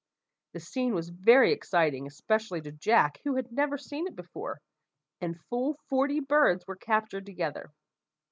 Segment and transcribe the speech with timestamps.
[0.53, 4.59] The scene was very exciting, especially to Jack, who had never seen it before,
[5.21, 7.71] and full forty birds were captured together.